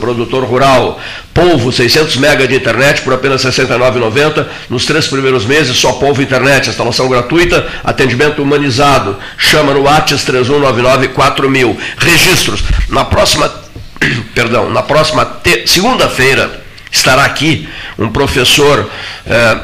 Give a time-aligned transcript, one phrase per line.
[0.00, 1.00] produtor rural.
[1.32, 4.46] Polvo, 600 MB de internet por apenas R$ 69,90.
[4.68, 6.70] Nos três primeiros meses, só Polvo Internet.
[6.70, 9.16] Instalação gratuita, atendimento humanizado.
[9.38, 11.76] Chama no WhatsApp 31994000.
[11.98, 12.64] Registros.
[12.88, 13.52] Na próxima,
[14.34, 16.60] perdão, na próxima segunda-feira
[16.90, 18.90] estará aqui um professor,
[19.26, 19.56] é,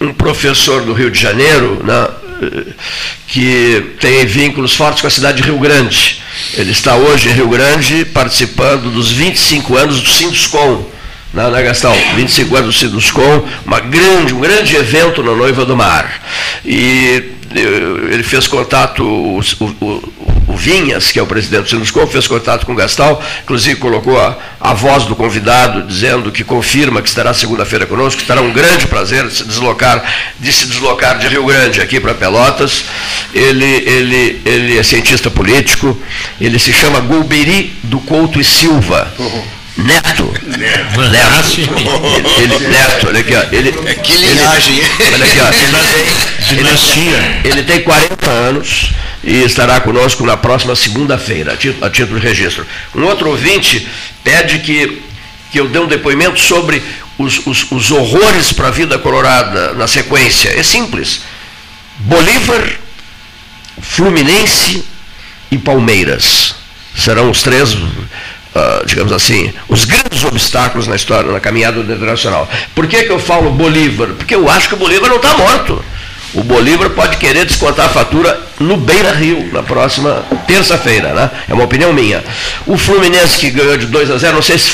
[0.00, 2.08] um professor do Rio de Janeiro, né,
[3.28, 6.19] que tem vínculos fortes com a cidade de Rio Grande.
[6.54, 10.86] Ele está hoje em Rio Grande participando dos 25 anos do Sinduscom,
[11.32, 15.76] na, na Gastão, 25 anos do Sinduscom, uma grande, um grande evento na Noiva do
[15.76, 16.22] Mar.
[16.64, 20.02] E eh, ele fez contato, o, o,
[20.50, 24.20] o Vinhas, que é o presidente do Sinuscom, fez contato com o Gastal, inclusive colocou
[24.20, 28.52] a, a voz do convidado dizendo que confirma que estará segunda-feira conosco, que estará um
[28.52, 30.02] grande prazer de se deslocar,
[30.38, 32.84] de se deslocar de Rio Grande aqui para Pelotas.
[33.32, 35.96] Ele, ele, ele é cientista político,
[36.40, 39.12] ele se chama Gulberi do Couto e Silva.
[39.18, 40.34] Uhum Neto.
[40.46, 41.00] Neto.
[41.00, 41.60] Neto.
[42.16, 43.42] Ele, ele, Neto, olha aqui, ó.
[43.52, 45.48] Ele, é que linhagem, ele, Olha aqui, ó.
[46.52, 48.92] Ele, ele, ele tem 40 anos
[49.22, 52.66] e estará conosco na próxima segunda-feira, a título de registro.
[52.94, 53.86] Um outro ouvinte
[54.24, 55.02] pede que,
[55.52, 56.82] que eu dê um depoimento sobre
[57.18, 60.48] os, os, os horrores para a vida colorada na sequência.
[60.58, 61.22] É simples.
[61.98, 62.78] Bolívar,
[63.80, 64.84] Fluminense
[65.50, 66.54] e Palmeiras.
[66.96, 67.76] Serão os três
[68.52, 72.50] Uh, digamos assim, os grandes obstáculos na história, na caminhada internacional.
[72.74, 74.08] Por que, que eu falo Bolívar?
[74.08, 75.84] Porque eu acho que o Bolívar não está morto.
[76.34, 81.30] O Bolívar pode querer descontar a fatura no Beira Rio, na próxima terça-feira, né?
[81.48, 82.22] É uma opinião minha.
[82.66, 84.70] O Fluminense que ganhou de 2 a 0, não sei se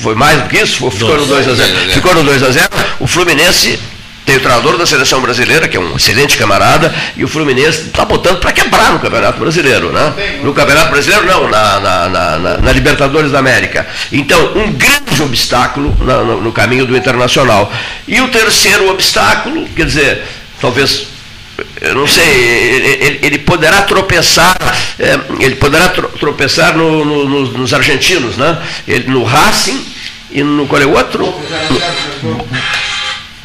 [0.00, 1.90] foi mais do que isso, ficou no 2 a 0.
[1.90, 2.68] Ficou no 2 a 0.
[3.00, 3.78] O Fluminense
[4.24, 8.06] tem o treinador da seleção brasileira, que é um excelente camarada, e o Fluminense está
[8.06, 10.14] botando para quebrar no Campeonato Brasileiro, né?
[10.42, 13.86] No Campeonato Brasileiro, não, na, na, na, na Libertadores da América.
[14.10, 17.70] Então, um grande obstáculo no, no caminho do internacional.
[18.08, 20.22] E o terceiro obstáculo, quer dizer,
[20.64, 21.08] talvez
[21.80, 24.56] eu não sei, ele, ele poderá tropeçar,
[24.98, 28.58] é, ele poderá tropeçar no, no, nos argentinos, né?
[28.88, 29.84] Ele, no Racing
[30.32, 31.32] e no qual é o outro?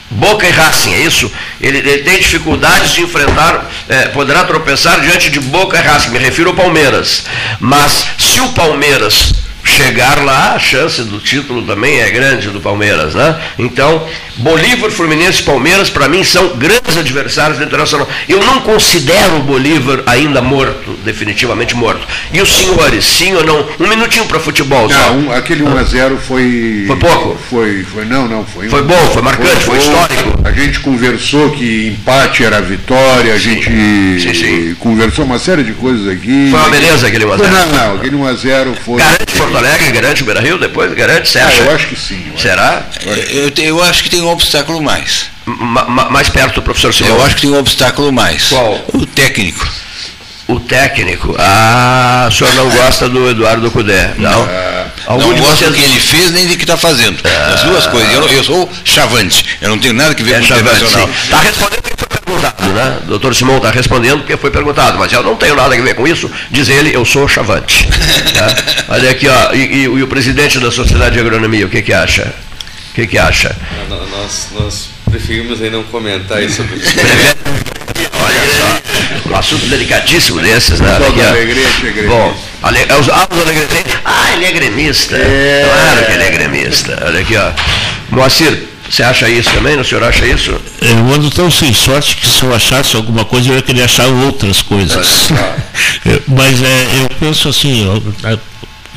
[0.09, 1.29] Boca e Racing, é isso?
[1.61, 6.19] Ele, ele tem dificuldades de enfrentar, é, poderá tropeçar diante de Boca e Racing, me
[6.19, 7.25] refiro ao Palmeiras.
[7.59, 13.13] Mas se o Palmeiras chegar lá, a chance do título também é grande do Palmeiras,
[13.13, 13.39] né?
[13.57, 14.07] Então,
[14.39, 18.07] Bolívar, Fluminense e Palmeiras, para mim, são grandes adversários do Internacional.
[18.27, 22.07] Eu não considero o Bolívar ainda morto, definitivamente morto.
[22.33, 23.67] E os senhores, sim ou não?
[23.79, 24.87] Um minutinho para futebol.
[24.87, 26.85] Não, um, aquele 1 a 0 foi.
[26.87, 27.37] Foi pouco?
[27.49, 28.45] Foi, foi não, não.
[28.45, 30.41] Foi, foi bom, foi marcante, foi, foi, histórico.
[30.43, 33.69] A gente conversou que empate era vitória, a gente
[34.19, 34.75] sim, sim.
[34.79, 36.49] conversou uma série de coisas aqui.
[36.49, 39.01] Foi uma beleza aquele 1 a 0 Não, não, aquele 1 a 0 foi.
[39.01, 41.63] Garante Porto Alegre, garante o Beira Rio, depois garante, você acha?
[41.63, 42.21] Ah, eu acho que sim.
[42.37, 42.85] Será?
[43.05, 45.25] Eu, eu, eu acho que tem um obstáculo mais.
[45.45, 47.17] Ma, mais perto do professor Simão.
[47.17, 48.49] Eu acho que tem um obstáculo mais.
[48.49, 48.85] Qual?
[48.93, 49.67] O técnico.
[50.47, 51.35] O técnico.
[51.37, 54.43] Ah, o senhor não gosta do Eduardo Cudé, não?
[54.43, 55.71] Ah, não gosto vocês...
[55.71, 57.19] do que ele fez nem do que está fazendo.
[57.23, 58.11] Ah, As duas coisas.
[58.11, 59.45] Eu, eu, sou chavante.
[59.61, 61.09] Eu não tenho nada que ver é com o internacional.
[61.23, 62.97] Está respondendo porque foi perguntado, né?
[63.03, 65.93] O doutor Simão está respondendo porque foi perguntado, mas eu não tenho nada a ver
[65.93, 66.29] com isso.
[66.49, 67.87] Diz ele, eu sou chavante.
[68.33, 68.93] tá?
[68.95, 71.93] Olha aqui, ó, e, e, e, o presidente da Sociedade de Agronomia, o que, que
[71.93, 72.33] acha?
[72.99, 73.55] O que, que acha?
[73.87, 76.95] Nós, nós preferimos aí não comentar isso sobre isso.
[78.11, 80.97] Olha só, um assunto delicadíssimo desses, né?
[80.97, 81.65] Aqui, alegria,
[82.09, 83.39] Bom, ale, é os, ah, os
[84.03, 85.15] ah, ele é gremista.
[85.15, 85.65] É.
[85.65, 87.01] Claro que ele é gremista.
[87.05, 87.51] Olha aqui, ó.
[88.11, 89.79] Moacir, você acha isso também?
[89.79, 90.59] O senhor acha isso?
[90.81, 94.07] Eu ando tão sem sorte que se eu achasse alguma coisa, eu ia querer achar
[94.07, 95.29] outras coisas.
[96.27, 98.13] Mas é, eu penso assim, eu,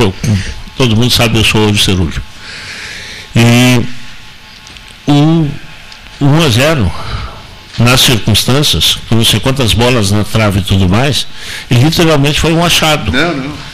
[0.01, 0.15] eu,
[0.77, 2.32] todo mundo sabe que eu sou hoje cirúrgico.
[3.35, 3.85] E
[5.07, 5.49] o
[6.21, 6.93] 1 a 0
[7.79, 11.27] nas circunstâncias, com não sei quantas bolas na trave e tudo mais,
[11.71, 13.11] literalmente foi um achado.
[13.11, 13.73] Não, não.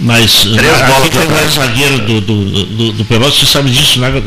[0.00, 4.22] Mas Três aqui tem um zagueiro do, do, do, do Pelotas, você sabe disso, né?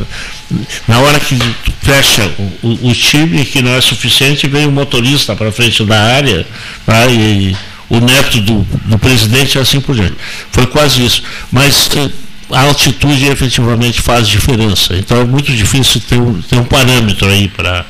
[0.86, 1.40] na hora que
[1.82, 2.30] fecha
[2.62, 6.46] o, o, time, que não é suficiente, vem o motorista para frente da área,
[6.86, 7.06] tá?
[7.08, 7.58] e, e
[7.90, 10.16] o neto do, do presidente e assim por diante.
[10.52, 11.24] Foi quase isso.
[11.50, 12.10] Mas eh,
[12.52, 14.96] a altitude efetivamente faz diferença.
[14.96, 17.86] Então é muito difícil ter um, ter um parâmetro aí para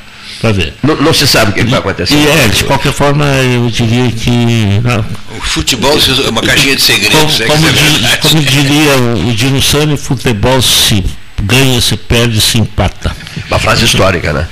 [0.52, 0.74] ver.
[0.82, 2.14] Não, não, se sabe o que vai acontecer.
[2.14, 4.80] E é, de qualquer forma, eu diria que.
[4.82, 5.04] Não.
[5.36, 7.38] O futebol é uma caixinha de segredos.
[7.38, 8.96] Como, como, di, como diria
[9.28, 11.04] o Dino Sani, futebol se
[11.42, 13.14] ganha, se perde, se empata.
[13.48, 14.48] Uma frase histórica, né?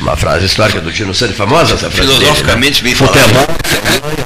[0.00, 2.12] Uma frase histórica do Tino Sani, famosa essa frase.
[2.12, 3.00] Filosoficamente dele, né?
[3.00, 3.46] bem Futebol,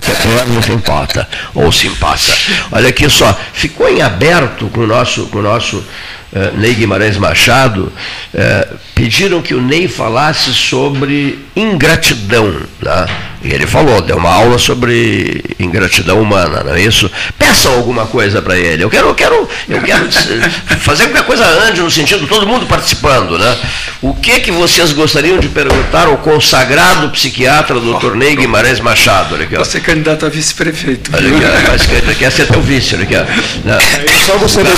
[0.01, 2.33] futebol não se importa, ou se empata.
[2.73, 5.85] Olha aqui só, ficou em aberto com o nosso, com o nosso
[6.34, 7.93] eh, Ney Guimarães Machado,
[8.34, 12.52] eh, pediram que o Ney falasse sobre ingratidão.
[12.81, 13.06] Né?
[13.44, 17.11] E ele falou, deu uma aula sobre ingratidão humana, não é isso?
[17.38, 18.82] Peçam alguma coisa para ele.
[18.82, 20.08] Eu quero, eu quero, eu quero
[20.81, 23.56] fazer a coisa ande no sentido todo mundo participando, né?
[24.02, 28.14] O que que vocês gostariam de perguntar ao consagrado psiquiatra Dr.
[28.17, 29.37] Ney Guimarães Machado?
[29.58, 31.11] Você é candidato a vice-prefeito.
[31.12, 33.25] Mas quer, quer ser teu vice, ele quer.
[33.64, 33.78] Né?
[34.02, 34.73] Eu só gostaria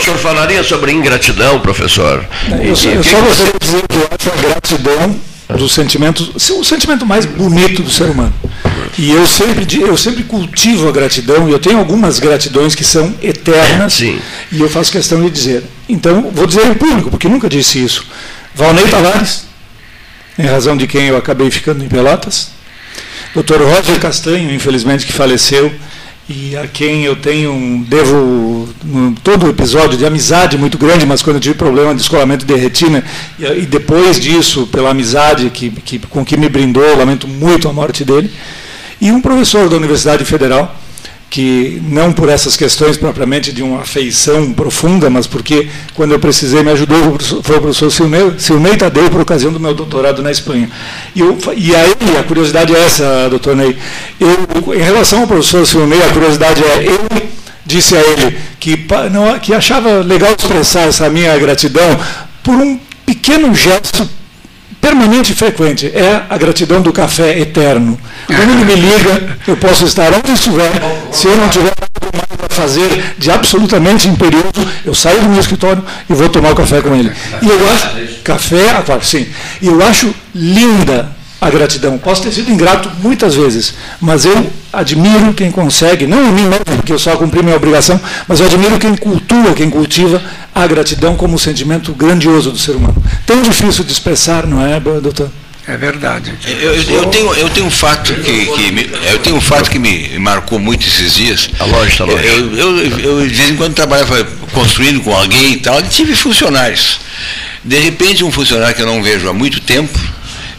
[0.00, 2.26] o senhor falaria sobre ingratidão, professor?
[2.50, 5.20] Eu, eu só gostaria de dizer que eu acho a gratidão
[5.56, 8.32] do sentimento, o sentimento mais bonito do ser humano.
[8.98, 13.14] E eu sempre, eu sempre cultivo a gratidão, e eu tenho algumas gratidões que são
[13.22, 14.18] eternas, Sim.
[14.50, 15.64] e eu faço questão de dizer.
[15.88, 18.06] Então, vou dizer em público, porque nunca disse isso.
[18.54, 19.44] Valnei Tavares,
[20.38, 22.50] em razão de quem eu acabei ficando em Pelotas.
[23.34, 23.62] Dr.
[23.62, 25.72] Roger Castanho, infelizmente, que faleceu,
[26.32, 28.68] e a quem eu tenho, devo
[29.24, 32.54] todo o episódio de amizade muito grande, mas quando eu tive problema de escolamento de
[32.54, 33.02] retina,
[33.36, 37.72] e, e depois disso, pela amizade que, que, com que me brindou, lamento muito a
[37.72, 38.30] morte dele,
[39.00, 40.72] e um professor da Universidade Federal,
[41.30, 46.64] que não por essas questões propriamente de uma afeição profunda, mas porque quando eu precisei
[46.64, 50.68] me ajudou foi o professor Silmei, Tadeu por ocasião do meu doutorado na Espanha.
[51.14, 53.78] E, eu, e aí, a curiosidade é essa, doutor Ney,
[54.18, 57.30] eu, em relação ao professor Silmei, a curiosidade é, eu
[57.64, 58.76] disse a ele que,
[59.12, 61.96] não, que achava legal expressar essa minha gratidão
[62.42, 64.08] por um pequeno gesto
[64.80, 65.86] permanente e frequente.
[65.86, 67.98] É a gratidão do café eterno.
[68.26, 70.70] Quando ele me liga, eu posso estar onde estiver,
[71.12, 75.40] se eu não tiver nada mais para fazer de absolutamente imperioso, eu saio do meu
[75.40, 77.12] escritório e vou tomar o café com ele.
[77.42, 78.20] E eu acho.
[78.22, 78.66] Café,
[79.02, 79.26] sim.
[79.60, 81.96] E eu acho linda a gratidão.
[81.98, 86.64] Posso ter sido ingrato muitas vezes, mas eu admiro quem consegue, não em mim mesmo,
[86.76, 90.22] porque eu só cumpri minha obrigação, mas eu admiro quem cultua, quem cultiva
[90.54, 93.02] a gratidão como um sentimento grandioso do ser humano.
[93.24, 95.30] Tão difícil de expressar, não é, doutor?
[95.66, 96.32] É verdade.
[96.46, 99.70] Eu, eu, eu, tenho, eu tenho um fato que, que me, eu tenho um fato
[99.70, 101.48] que me marcou muito esses dias.
[101.56, 102.26] Tá longe, tá longe.
[102.26, 106.14] Eu, eu, eu, de vez em quando trabalhava construindo com alguém e tal, e tive
[106.16, 106.98] funcionários.
[107.62, 109.96] De repente um funcionário que eu não vejo há muito tempo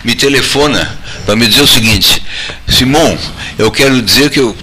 [0.03, 2.21] me telefona para me dizer o seguinte,
[2.67, 3.17] Simon,
[3.57, 4.55] eu quero dizer que eu,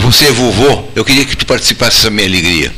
[0.00, 2.72] você é vovô, eu queria que tu participasse dessa minha alegria.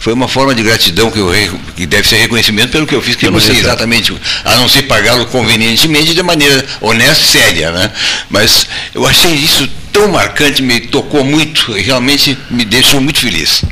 [0.00, 1.30] Foi uma forma de gratidão que, eu,
[1.76, 4.14] que deve ser reconhecimento pelo que eu fiz, que eu não sei exatamente,
[4.46, 7.70] a não ser pagá-lo convenientemente de maneira honesta e séria.
[7.70, 7.92] Né?
[8.30, 13.62] Mas eu achei isso tão marcante, me tocou muito e realmente me deixou muito feliz.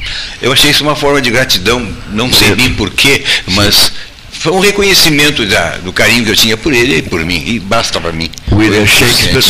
[0.42, 3.92] Eu achei isso uma forma de gratidão, não sei bem porquê, mas
[4.38, 7.58] foi um reconhecimento da, do carinho que eu tinha por ele e por mim, e
[7.58, 8.30] basta para mim.
[8.52, 9.42] William Shakespeare,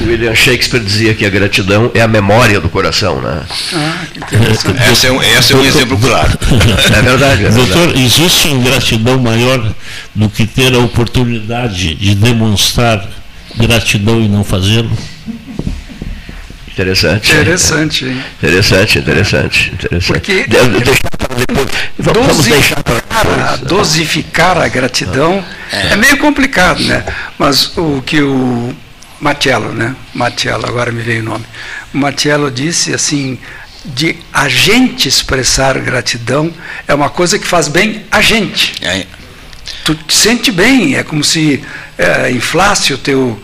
[0.00, 3.42] William Shakespeare dizia que a gratidão é a memória do coração, né?
[3.74, 4.92] Ah, que interessante.
[4.92, 6.38] Esse é um, esse é um exemplo claro.
[6.96, 7.72] É verdade, é verdade.
[7.72, 9.74] Doutor, existe gratidão maior
[10.14, 13.06] do que ter a oportunidade de demonstrar
[13.56, 14.90] gratidão e não fazê-lo?
[16.78, 17.32] Interessante.
[17.32, 18.22] Interessante, hein?
[18.38, 20.12] Interessante, interessante, interessante.
[20.12, 21.68] Porque De, deixar para depois.
[21.98, 25.92] Vamos, vamos deixar para dosificar a gratidão é.
[25.92, 25.96] é.
[25.96, 27.04] meio complicado, né?
[27.38, 28.74] Mas o que o
[29.20, 29.96] Matiello, né?
[30.14, 31.44] Matiello, agora me veio o nome.
[31.92, 33.38] O Matiello disse assim,
[33.84, 36.52] de a gente expressar gratidão
[36.86, 38.74] é uma coisa que faz bem a gente.
[38.84, 39.06] É.
[39.84, 41.64] Tu te sente bem, é como se
[41.96, 43.42] é, inflasse o teu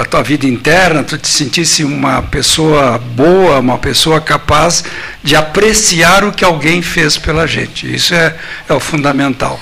[0.00, 4.82] a tua vida interna, tu te sentisse uma pessoa boa, uma pessoa capaz
[5.22, 7.92] de apreciar o que alguém fez pela gente.
[7.92, 8.34] Isso é,
[8.68, 9.60] é o fundamental.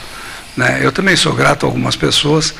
[0.56, 0.80] Né?
[0.82, 2.54] Eu também sou grato a algumas pessoas,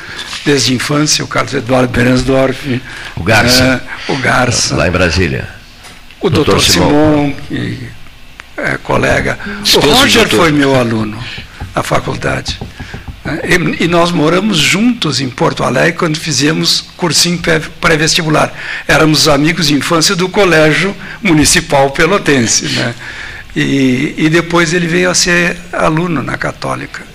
[0.45, 2.83] desde a infância, o Carlos Eduardo Berensdorf,
[3.17, 5.49] o Garça, é, o Garça lá em Brasília,
[6.21, 7.89] o doutor Simon, Simon que
[8.57, 9.39] é colega.
[9.77, 11.19] O Roger foi meu aluno
[11.75, 12.59] na faculdade.
[13.79, 17.41] E nós moramos juntos em Porto Alegre quando fizemos cursinho
[17.81, 18.53] pré-vestibular.
[18.87, 22.67] Éramos amigos de infância do Colégio Municipal Pelotense.
[22.69, 22.95] Né?
[23.57, 27.09] E, e depois ele veio a ser aluno na Católica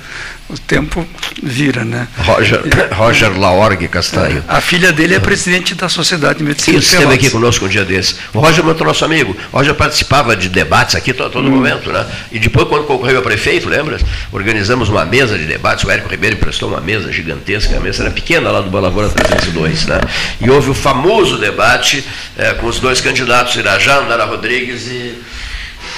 [0.50, 1.06] o tempo
[1.42, 2.08] vira, né?
[2.18, 4.44] Roger, Roger Laorgue Castanho.
[4.48, 7.86] A filha dele é presidente da Sociedade de Medicina Isso, esteve aqui conosco um dia
[7.86, 8.16] desse.
[8.34, 9.36] O Roger é nosso amigo.
[9.52, 11.52] O Roger participava de debates aqui todo, todo hum.
[11.52, 12.06] momento, né?
[12.32, 13.98] E depois, quando concorreu a prefeito, lembra?
[14.32, 15.86] Organizamos uma mesa de debates.
[15.86, 17.78] O Érico Ribeiro emprestou uma mesa gigantesca.
[17.78, 20.02] A mesa era pequena lá do Balavora 302, né?
[20.42, 22.06] E houve o famoso debate
[22.38, 25.16] é, com os dois candidatos, Irajá, Andara Rodrigues e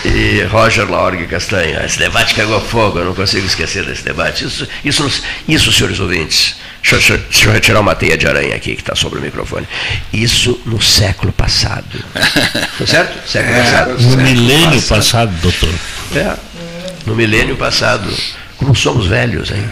[0.05, 1.83] e Roger Laorgue Castanho.
[1.83, 4.45] Esse debate pegou fogo, eu não consigo esquecer desse debate.
[4.45, 8.75] Isso, isso, isso senhores ouvintes, deixa, eu- deixa eu retirar uma teia de aranha aqui
[8.75, 9.67] que está sobre o microfone.
[10.13, 11.85] Isso no século passado.
[12.77, 13.29] Tá certo?
[13.29, 14.01] Século passado.
[14.01, 15.69] No milênio passado, doutor.
[16.13, 16.35] É,
[17.05, 18.13] no milênio passado.
[18.57, 19.63] Como somos velhos, hein?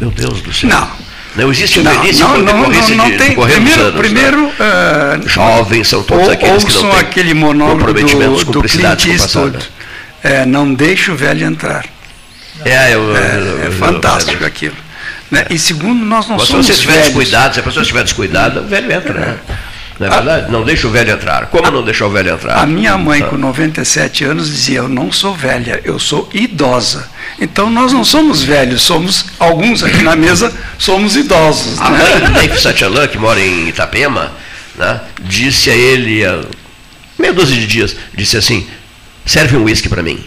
[0.00, 0.68] Meu Deus do céu.
[0.68, 0.90] Não.
[1.36, 3.34] Não existe Não, velhice não, não, não, não de tem.
[3.36, 3.98] Primeiro, anos, né?
[4.00, 9.06] primeiro ah, Jovens são todos ou, aqueles que não têm aquele monólogo do, do Clint
[9.06, 9.58] Eastwood.
[10.24, 11.86] É, não deixe o velho entrar.
[12.64, 14.74] É, eu, É, eu- é eu- fantástico aquilo.
[15.30, 15.46] né?
[15.50, 17.06] E segundo, nós não Mas se somos você estiver velhos.
[17.08, 19.36] descuidado, se a pessoa estiver descuidada, o velho entra, né?
[20.00, 20.50] Não é verdade?
[20.50, 21.46] Não deixa o velho entrar.
[21.48, 22.56] Como não deixar o velho entrar?
[22.58, 23.26] A minha mãe, Ah.
[23.26, 27.06] com 97 anos, dizia: Eu não sou velha, eu sou idosa.
[27.38, 31.78] Então nós não somos velhos, somos, alguns aqui na mesa, somos idosos.
[31.78, 31.98] A né?
[31.98, 34.32] mãe do Dave Satialan, que mora em Itapema,
[34.76, 36.40] né, disse a ele, há
[37.18, 38.66] meia dúzia de dias, disse assim,
[39.26, 40.24] serve um uísque para mim.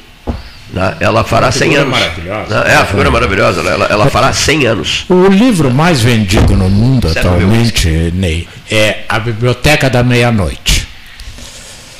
[0.71, 0.95] Né?
[0.99, 1.99] Ela fará 100 figura anos.
[1.99, 2.63] maravilhosa.
[2.63, 2.71] Né?
[2.71, 3.61] É, a figura maravilhosa.
[3.61, 5.05] Ela, ela fará 100 anos.
[5.07, 10.87] O livro mais vendido no mundo atualmente, Ney, é A Biblioteca da Meia-Noite.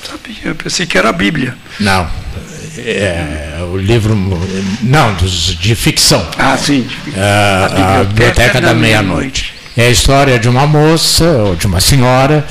[0.09, 1.55] Sabia, Eu pensei que era a Bíblia.
[1.79, 2.07] Não.
[2.77, 4.15] É, o livro.
[4.81, 6.25] Não, dos, de ficção.
[6.37, 6.87] Ah, sim.
[7.15, 9.53] Ah, a Biblioteca da Meia-Noite.
[9.77, 12.45] É a história de uma moça ou de uma senhora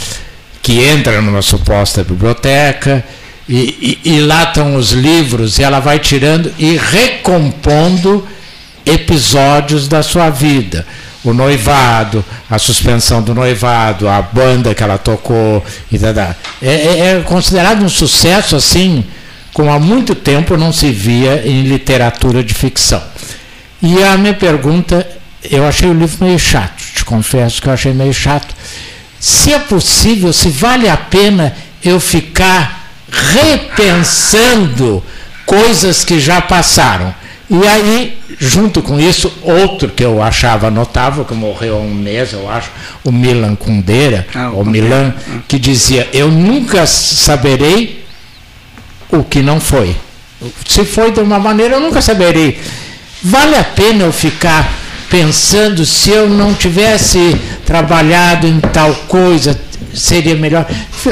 [0.62, 3.05] que entra numa suposta biblioteca
[3.49, 8.26] e, e- e lá estão os livros e ela vai tirando e recompondo
[8.87, 10.87] episódios da sua vida.
[11.25, 15.64] O noivado, a suspensão do noivado, a banda que ela tocou.
[15.91, 16.12] E tal.
[16.61, 19.05] É, é- é considerado um sucesso assim,
[19.52, 23.02] como há muito tempo não se via em literatura de ficção.
[23.81, 25.07] E a minha pergunta,
[25.50, 28.55] eu achei o livro meio chato, te confesso que eu achei meio chato.
[29.21, 35.02] Se é possível, se vale a pena eu ficar repensando
[35.47, 37.14] coisas que já passaram.
[37.52, 42.32] E aí, junto com isso, outro que eu achava notável, que morreu há um mês,
[42.32, 42.71] eu acho,
[43.04, 44.64] o Milan Kundera, Ah, o.
[44.64, 45.12] Milan,
[45.47, 48.06] que dizia, eu nunca saberei
[49.11, 49.94] o que não foi.
[50.66, 52.59] Se foi de uma maneira, eu nunca saberei.
[53.23, 54.73] Vale a pena eu ficar
[55.11, 59.61] pensando se eu não tivesse trabalhado em tal coisa,
[59.92, 60.66] seria melhor?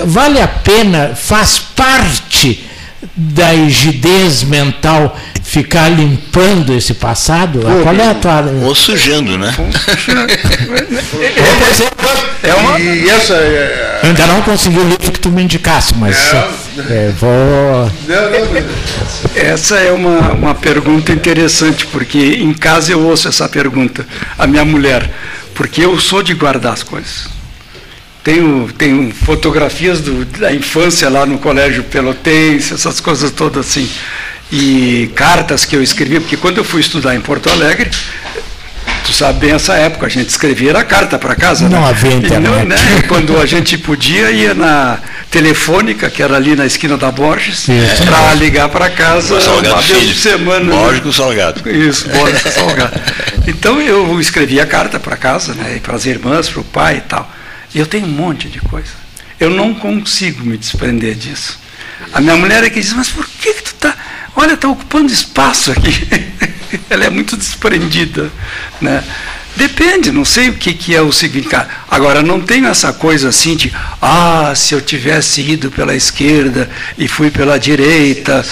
[0.06, 2.29] Vale a pena, faz parte
[3.16, 7.60] da rigidez mental ficar limpando esse passado?
[7.82, 8.44] Qual é a tua.
[8.62, 9.54] Ou sujando, né?
[12.42, 14.00] É uma, E essa é.
[14.02, 16.16] Ainda não consegui o livro que tu me indicasse, mas
[16.88, 17.90] é, vou.
[18.08, 18.64] Não, não,
[19.34, 24.06] essa é uma, uma pergunta interessante, porque em casa eu ouço essa pergunta,
[24.38, 25.10] a minha mulher,
[25.54, 27.39] porque eu sou de guardar as coisas.
[28.22, 33.88] Tenho, tenho fotografias do- da infância lá no colégio pelotense, essas coisas todas assim.
[34.52, 37.88] E cartas que eu escrevi, porque quando eu fui estudar em Porto Alegre,
[39.06, 41.68] tu sabe bem essa época, a gente escrevia a carta para casa.
[41.68, 41.88] Não né?
[41.88, 42.66] havia E internet.
[42.66, 42.76] né,
[43.08, 44.98] quando a gente podia, ia na
[45.30, 47.66] telefônica, que era ali na esquina da Borges,
[48.04, 49.38] para ligar para casa
[49.70, 50.74] uma vez por semana.
[50.74, 51.70] Lógico, Salgado.
[51.70, 53.00] Isso, Borges Salgado.
[53.46, 57.30] Então eu escrevia carta para casa, né, para as irmãs, para o pai e tal.
[57.74, 58.92] E eu tenho um monte de coisa.
[59.38, 61.58] Eu não consigo me desprender disso.
[62.12, 63.96] A minha mulher é que diz, mas por que, que tu tá.
[64.36, 66.08] Olha, está ocupando espaço aqui.
[66.88, 68.30] Ela é muito desprendida.
[68.80, 69.02] Né?
[69.56, 71.68] Depende, não sei o que, que é o significado.
[71.90, 77.08] Agora, não tenho essa coisa assim de, ah, se eu tivesse ido pela esquerda e
[77.08, 78.44] fui pela direita,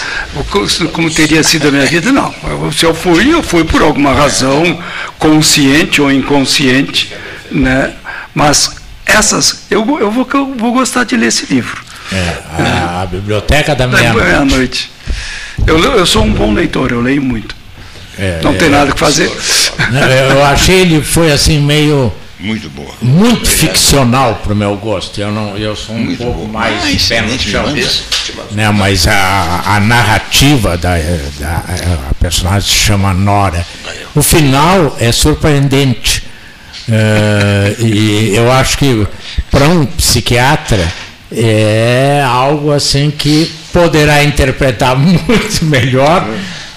[0.93, 2.11] como teria sido a minha vida?
[2.13, 2.35] Não.
[2.73, 4.83] Se eu fui, eu fui por alguma razão,
[5.19, 7.13] consciente ou inconsciente.
[7.51, 7.95] Né?
[8.35, 8.78] Mas
[9.09, 11.83] essas, eu, vou- eu, vou, eu vou gostar de ler esse livro.
[12.13, 14.25] É, a, a Biblioteca da Meia-Noite.
[14.27, 14.91] meia-noite.
[15.67, 17.55] Eu, eu sou um bom leitor, eu leio muito.
[18.19, 19.31] É, Não tem nada que fazer.
[20.31, 22.93] Eu achei ele foi assim meio Muito boa.
[23.01, 25.21] muito ficcional para o meu gosto.
[25.21, 26.53] Eu não, eu sou um Muito pouco bom.
[26.53, 27.91] mais Ah, pé no excelente, chão, Miranda.
[28.53, 28.71] né?
[28.71, 30.97] Mas a, a narrativa da,
[31.39, 31.57] da
[32.11, 33.65] a personagem se chama Nora.
[34.15, 36.25] O final é surpreendente.
[36.91, 39.07] Eh, e eu acho que
[39.51, 40.91] para um psiquiatra
[41.31, 46.27] é algo assim que poderá interpretar muito melhor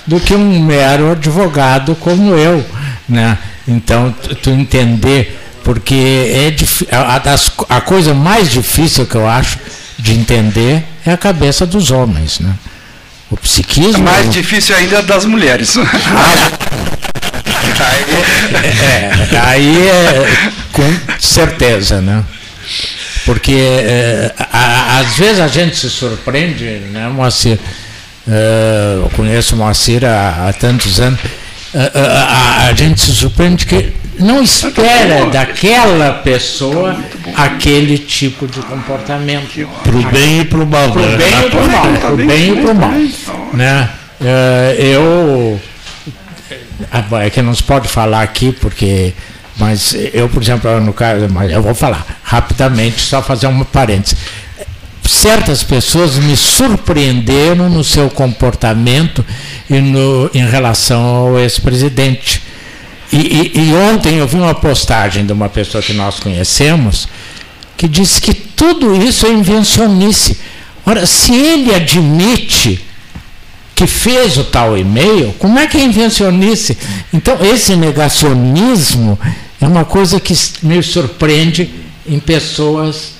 [0.05, 2.65] do que um mero advogado como eu,
[3.07, 3.37] né?
[3.67, 9.59] Então tu, entender porque é a, a a coisa mais difícil que eu acho
[9.97, 12.53] de entender é a cabeça dos homens, né?
[13.29, 15.77] O psiquismo Mais difícil ainda é das mulheres.
[17.81, 22.23] É, aí é com certeza, né?
[23.25, 27.59] Porque é, a- às vezes a gente se surpreende, né, Moacir,
[28.27, 31.19] Uh, eu conheço o Moacir há, há tantos anos.
[31.73, 36.95] Uh, uh, a, a, gente se surpreende que não espera daquela pessoa
[37.35, 39.67] aquele tipo de comportamento.
[39.83, 40.91] Para o bem e para o mal.
[40.91, 41.93] Para o bem e para o mal.
[41.99, 42.91] Para o bem e para o mal.
[43.53, 43.89] Né?
[44.77, 45.59] eu.
[47.23, 49.13] É que não se pode falar aqui porque
[49.57, 54.15] mas eu, por exemplo, no caso, mas eu vou falar rapidamente, só fazer uma parêntese.
[55.07, 59.25] Certas pessoas me surpreenderam no seu comportamento
[59.69, 62.41] e no, em relação ao ex-presidente.
[63.11, 67.07] E, e, e ontem eu vi uma postagem de uma pessoa que nós conhecemos
[67.75, 70.39] que disse que tudo isso é invencionice.
[70.85, 72.83] Ora, se ele admite
[73.81, 76.77] que fez o tal e-mail, como é que é invencionice?
[77.11, 79.19] Então, esse negacionismo
[79.59, 81.73] é uma coisa que me surpreende
[82.05, 83.13] em pessoas,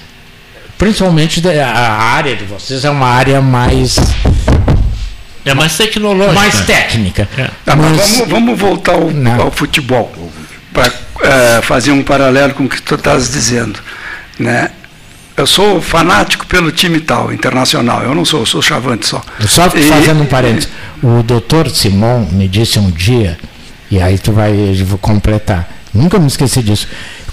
[0.77, 3.95] principalmente a área de vocês é uma área mais.
[5.43, 6.33] É mais tecnológica.
[6.33, 7.27] Mais técnica.
[7.35, 7.49] É.
[7.65, 9.09] Tá, mas, vamos, vamos, voltar ao,
[9.41, 10.13] ao futebol,
[10.71, 13.79] para uh, fazer um paralelo com o que tu estás dizendo.
[14.37, 14.69] Né?
[15.41, 18.03] Eu sou fanático pelo time tal, internacional.
[18.03, 19.21] Eu não sou, eu sou chavante só.
[19.47, 20.69] Só e, fazendo um parênteses.
[21.01, 23.37] O doutor Simon me disse um dia,
[23.89, 24.53] e aí tu vai
[25.01, 25.67] completar.
[25.93, 26.87] Nunca me esqueci disso.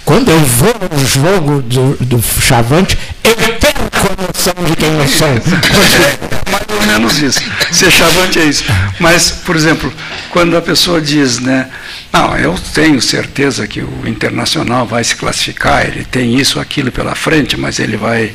[0.07, 5.07] Quando eu vou no jogo do, do Chavante, eu perco a noção de quem eu
[5.07, 5.29] sou.
[6.67, 7.41] Mais ou menos isso.
[7.73, 8.65] Ser Chavante é isso.
[8.99, 9.93] Mas, por exemplo,
[10.31, 11.69] quando a pessoa diz, né?
[12.13, 17.15] Não, eu tenho certeza que o Internacional vai se classificar, ele tem isso, aquilo pela
[17.15, 18.33] frente, mas ele vai.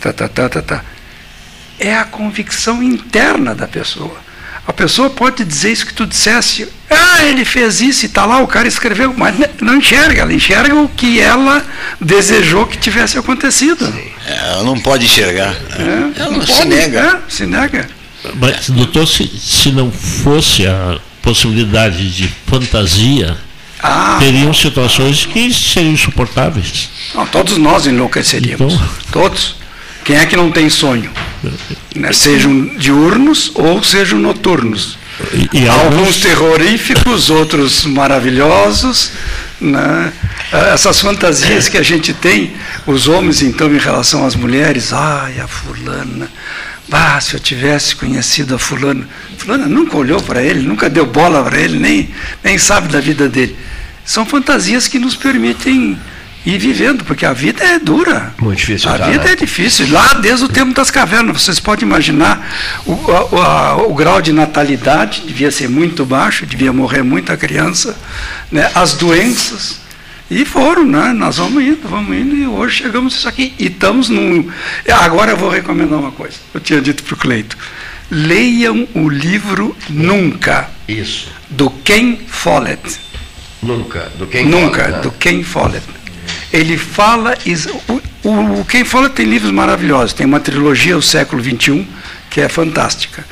[0.00, 0.84] Tá, tá, tá, tá, tá.
[1.78, 4.24] É a convicção interna da pessoa.
[4.66, 8.40] A pessoa pode dizer isso que tu dissesse, ah, ele fez isso e está lá,
[8.40, 11.64] o cara escreveu, mas não enxerga, ela enxerga o que ela
[12.00, 13.86] desejou que tivesse acontecido.
[13.86, 15.54] É, ela não pode enxergar.
[15.78, 17.00] É, ela não se pode, nega.
[17.00, 17.88] É, se nega.
[18.34, 23.36] Mas, doutor, se, se não fosse a possibilidade de fantasia,
[23.82, 26.88] ah, teriam situações que seriam insuportáveis.
[27.14, 28.74] Não, todos nós enlouqueceríamos.
[28.74, 29.56] Então, todos.
[30.04, 31.10] Quem é que não tem sonho?
[31.94, 32.12] Né?
[32.12, 34.96] Sejam diurnos ou sejam noturnos.
[35.32, 35.84] E, e alguns...
[35.84, 39.12] alguns terroríficos, outros maravilhosos.
[39.60, 40.12] Né?
[40.72, 42.54] Essas fantasias que a gente tem,
[42.86, 46.30] os homens então em relação às mulheres, ai, a fulana,
[46.92, 51.42] ah, se eu tivesse conhecido a fulana, fulana nunca olhou para ele, nunca deu bola
[51.42, 52.10] para ele, nem,
[52.44, 53.56] nem sabe da vida dele.
[54.04, 55.98] São fantasias que nos permitem
[56.46, 58.32] ir vivendo, porque a vida é dura.
[58.38, 58.88] Muito difícil.
[58.88, 59.32] A tá, vida né?
[59.32, 59.90] é difícil.
[59.90, 62.48] Lá desde o tempo das cavernas, vocês podem imaginar
[62.86, 67.96] o, o, a, o grau de natalidade devia ser muito baixo, devia morrer muita criança,
[68.50, 68.70] né?
[68.74, 69.84] as doenças.
[70.30, 71.12] E foram, né?
[71.12, 73.54] Nós vamos indo, vamos indo, e hoje chegamos isso aqui.
[73.58, 74.48] E estamos num.
[74.90, 76.34] Agora eu vou recomendar uma coisa.
[76.52, 77.56] Eu tinha dito para o Cleito.
[78.10, 80.68] Leiam o livro Nunca.
[80.88, 81.28] Isso.
[81.48, 82.98] Do Ken Follett.
[83.62, 84.10] Nunca.
[84.18, 85.00] Do Ken Nunca, Follett, né?
[85.00, 85.86] do Ken Follett
[86.52, 87.36] ele fala.
[88.24, 88.30] O,
[88.60, 90.12] o, quem fala tem livros maravilhosos.
[90.12, 91.86] Tem uma trilogia, O Século XXI,
[92.30, 93.24] que é fantástica,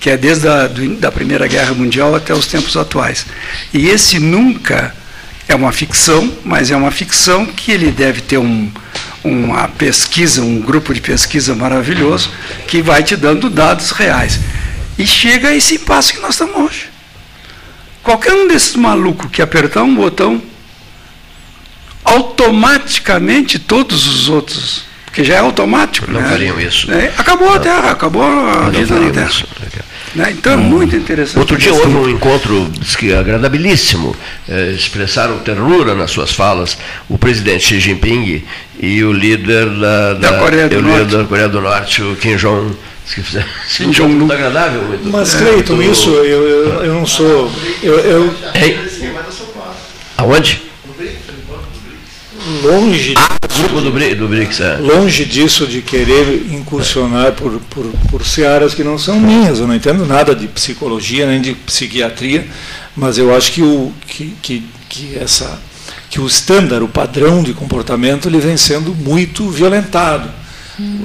[0.00, 3.26] que é desde a do, da Primeira Guerra Mundial até os tempos atuais.
[3.72, 4.94] E esse nunca
[5.48, 8.70] é uma ficção, mas é uma ficção que ele deve ter um,
[9.24, 12.30] uma pesquisa, um grupo de pesquisa maravilhoso,
[12.66, 14.38] que vai te dando dados reais.
[14.98, 16.88] E chega a esse impasse que nós estamos hoje.
[18.02, 20.40] Qualquer um desses malucos que apertar um botão
[22.04, 26.10] automaticamente todos os outros, porque já é automático.
[26.10, 26.28] Não né?
[26.28, 26.90] fariam isso.
[26.92, 29.28] É, acabou a Terra, acabou a não vida na Terra.
[29.28, 29.46] Isso.
[30.14, 30.32] Né?
[30.32, 30.60] Então é hum.
[30.60, 31.38] muito interessante.
[31.38, 34.14] Outro dia houve um encontro que agradabilíssimo,
[34.48, 36.76] é, expressaram ternura nas suas falas
[37.08, 38.42] o presidente Xi Jinping
[38.80, 42.36] e o líder da, da, da Coreia do Norte, da Coreia do Norte o Kim
[42.36, 42.74] Jong
[43.76, 44.82] Kim Jong muito agradável.
[44.82, 47.50] Muito, Mas, Cleiton, isso eu, eu, eu, não sou.
[47.82, 48.34] Eu, eu...
[50.16, 50.59] Aonde?
[52.62, 54.76] Longe ah, grupo do, do BRICS, é.
[54.76, 59.58] longe disso de querer incursionar por, por, por searas que não são minhas.
[59.58, 62.46] Eu não entendo nada de psicologia nem de psiquiatria,
[62.96, 65.58] mas eu acho que o que, que, que essa
[66.08, 70.28] que o estándar, o padrão de comportamento, ele vem sendo muito violentado.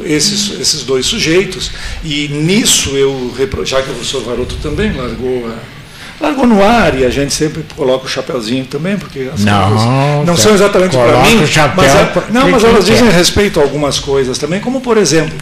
[0.05, 1.69] Esses, esses dois sujeitos.
[2.03, 3.33] E nisso eu,
[3.65, 5.74] já que o professor Varoto também largou a
[6.19, 10.27] largou no ar e a gente sempre coloca o chapéuzinho também, porque as não, coisas
[10.27, 11.37] não são exatamente para mim,
[11.75, 15.37] mas, é, não, mas elas dizem respeito a algumas coisas também, como por exemplo,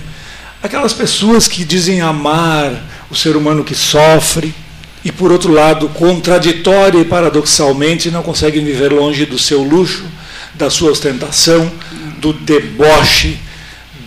[0.62, 2.72] aquelas pessoas que dizem amar
[3.10, 4.54] o ser humano que sofre
[5.06, 10.06] e por outro lado, contraditória e paradoxalmente, não conseguem viver longe do seu luxo,
[10.56, 11.70] da sua ostentação,
[12.20, 13.38] do deboche,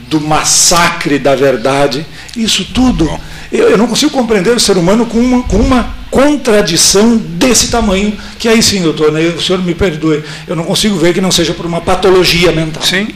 [0.08, 2.06] do massacre da verdade.
[2.34, 3.08] Isso tudo
[3.52, 8.16] Eu, eu, não consigo compreender o ser humano com uma, com uma contradição desse tamanho,
[8.38, 11.30] que aí sim, doutor, né, o senhor me perdoe, eu não consigo ver que não
[11.30, 12.82] seja por uma patologia mental.
[12.82, 13.08] Sim.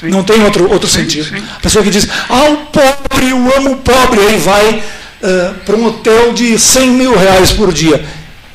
[0.00, 0.08] Sim.
[0.08, 1.28] Não tem outro, outro sim, sentido.
[1.28, 1.42] Sim.
[1.56, 4.82] A pessoa que diz, ah, o pobre, eu amo o pobre, aí vai
[5.22, 8.02] uh, para um hotel de 100 mil reais por dia.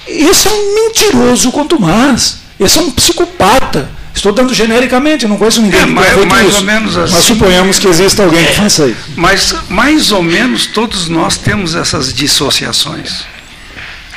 [0.08, 2.39] Esse é um mentiroso quanto mais.
[2.60, 3.89] Esse é um psicopata.
[4.15, 6.58] Estou dando genericamente, não conheço ninguém é, mais, mais isso.
[6.58, 7.13] ou menos assim.
[7.13, 8.97] Mas suponhamos que exista alguém que faça isso.
[9.15, 13.33] Mas mais ou menos todos nós temos essas dissociações.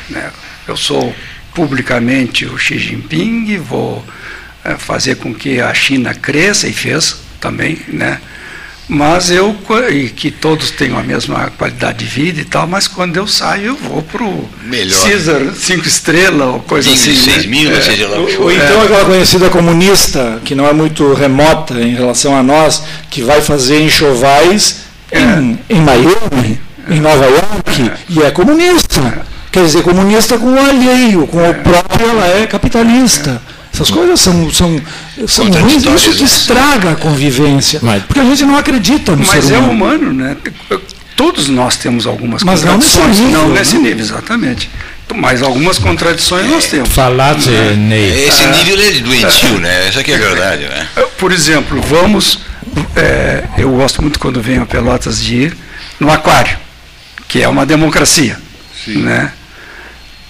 [0.08, 0.30] Né?
[0.66, 1.14] Eu sou
[1.54, 4.04] publicamente o Xi Jinping, vou
[4.64, 8.20] é, fazer com que a China cresça e fez também, né?
[8.88, 9.56] Mas eu,
[9.90, 13.66] e que todos tenham a mesma qualidade de vida e tal, mas quando eu saio,
[13.66, 14.48] eu vou para o
[15.02, 17.16] Caesar, cinco estrelas, ou coisa cinco, assim.
[17.16, 17.50] Seis né?
[17.50, 21.74] mil, é, seja lá o Ou então aquela conhecida comunista, que não é muito remota
[21.80, 25.18] em relação a nós, que vai fazer enxovais é.
[25.18, 26.94] em, em Miami, é.
[26.94, 29.26] em Nova York, e é comunista.
[29.56, 33.40] Quer dizer, comunista com o alheio, com o próprio, ela é capitalista.
[33.72, 34.78] Essas coisas são, são,
[35.26, 37.80] são ruins, isso que estraga a convivência.
[37.82, 39.72] Mas, porque a gente não acredita no mas ser é humano.
[39.78, 40.36] Mas é humano, né?
[41.16, 42.96] Todos nós temos algumas mas contradições.
[42.96, 43.40] Não nesse nível.
[43.40, 44.70] Não nesse nível, exatamente.
[45.14, 46.90] Mas algumas contradições nós temos.
[46.90, 47.72] Falar de né?
[47.76, 48.28] Ney.
[48.28, 49.88] Esse nível é doentio, né?
[49.88, 50.86] Essa aqui é a verdade, né?
[51.16, 52.40] Por exemplo, vamos.
[52.94, 55.56] É, eu gosto muito quando venho a Pelotas de ir
[55.98, 56.58] no aquário,
[57.26, 58.38] que é uma democracia.
[58.84, 58.98] Sim.
[58.98, 59.32] Né?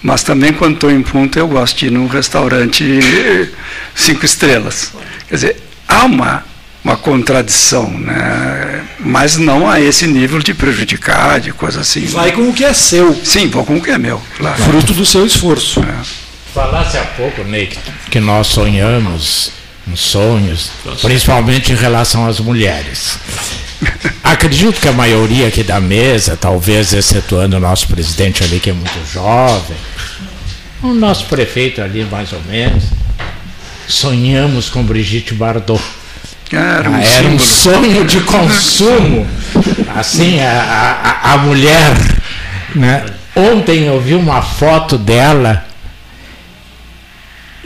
[0.01, 2.83] Mas também, quando estou em ponto, eu gosto de ir num restaurante
[3.95, 4.91] cinco estrelas.
[5.27, 6.43] Quer dizer, há uma,
[6.83, 8.83] uma contradição, né?
[8.99, 12.05] mas não a esse nível de prejudicar, de coisa assim.
[12.05, 13.13] Vai com o que é seu.
[13.23, 14.21] Sim, vou com o que é meu.
[14.37, 14.61] Claro.
[14.61, 15.81] Fruto do seu esforço.
[15.81, 16.27] É.
[16.53, 17.69] Falasse há pouco, Ney,
[18.09, 19.51] que nós sonhamos
[19.85, 23.19] nos sonhos, principalmente em relação às mulheres.
[24.23, 28.73] Acredito que a maioria aqui da mesa, talvez excetuando o nosso presidente ali, que é
[28.73, 29.77] muito jovem,
[30.81, 32.85] o nosso prefeito ali, mais ou menos,
[33.87, 35.81] sonhamos com Brigitte Bardot.
[36.51, 39.27] Era um, ah, era um sonho de consumo.
[39.95, 41.93] Assim, a, a, a mulher.
[42.73, 43.05] Né?
[43.35, 45.65] Ontem eu vi uma foto dela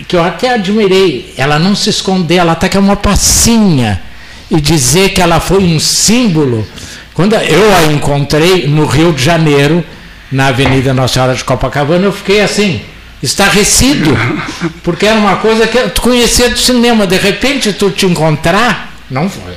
[0.08, 1.34] que eu até admirei.
[1.38, 4.02] Ela não se escondeu, ela está com uma passinha
[4.52, 6.68] e dizer que ela foi um símbolo.
[7.14, 9.84] Quando eu a encontrei no Rio de Janeiro,
[10.32, 12.82] na Avenida Nossa Senhora de Copacabana, eu fiquei assim,
[13.24, 14.18] estarrecido,
[14.84, 19.30] porque era uma coisa que tu conhecia do cinema, de repente tu te encontrar, não
[19.30, 19.54] foi,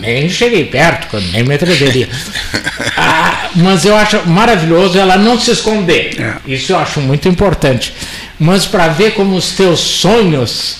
[0.00, 2.08] nem cheguei perto, nem me atreveria.
[3.00, 6.20] Ah, mas eu acho maravilhoso ela não se esconder.
[6.20, 6.52] É.
[6.52, 7.94] Isso eu acho muito importante.
[8.38, 10.78] Mas para ver como os teus sonhos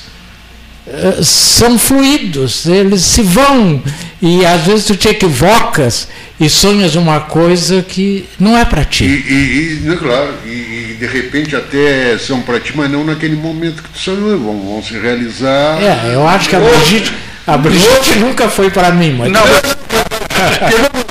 [1.23, 3.83] são fluidos, eles se vão
[4.21, 6.09] e às vezes tu te equivocas
[6.41, 9.05] e sonhas uma coisa que não é para ti.
[9.05, 13.37] E, e, e, claro, e, e, de repente até são para ti, mas não naquele
[13.37, 15.81] momento que tu sonhou, vão, vão se realizar.
[15.83, 17.13] É, eu acho que a Brigitte,
[17.47, 19.31] a Brigitte nunca foi para mim, mas.
[19.31, 19.63] Não, mas,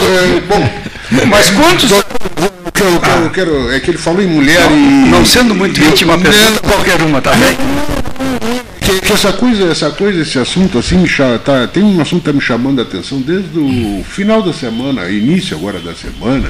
[0.01, 0.69] é, bom,
[1.27, 1.91] mas quantos.
[1.91, 2.03] Eu
[2.73, 5.09] quero, eu quero, eu quero, é que ele falou em mulher não, e.
[5.09, 7.55] Não sendo muito íntima, pessoa, qualquer uma também.
[7.55, 8.16] Tá
[8.87, 12.23] que, que, essa coisa, essa coisa, esse assunto assim, me chama, tá, tem um assunto
[12.23, 16.49] que está me chamando a atenção desde o final da semana, início agora da semana,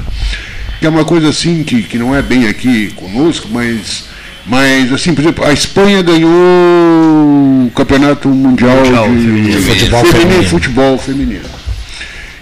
[0.80, 4.06] que é uma coisa assim que, que não é bem aqui conosco, mas,
[4.45, 10.43] mas assim, por exemplo, a Espanha ganhou o campeonato mundial, mundial de, feminino, futebol, feminino,
[10.43, 11.67] futebol feminino.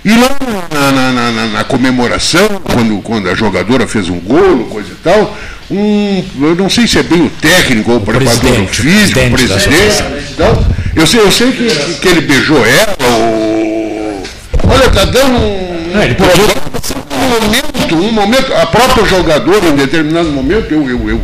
[0.06, 0.38] E lá
[0.72, 5.36] na, na, na, na, comemoração, quando, quando a jogadora fez um gol, coisa e tal,
[5.72, 10.04] um, eu não sei se é bem o técnico ou o, preparador físico, o presidente.
[10.32, 10.65] Então,
[10.96, 14.24] eu sei, eu sei que, que ele beijou ela, ou,
[14.70, 16.15] olha, tá dando um, não, ele
[17.12, 21.22] um momento, um momento, a própria jogadora em determinado momento, eu, eu, eu